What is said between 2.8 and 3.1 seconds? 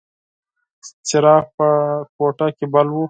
و.